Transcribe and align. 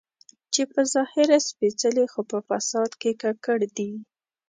چې 0.53 0.61
په 0.73 0.81
ظاهره 0.93 1.37
سپېڅلي 1.49 2.05
خو 2.11 2.21
په 2.31 2.37
فساد 2.47 2.91
کې 3.01 3.11
ککړ 3.21 3.59
دي. 3.77 3.91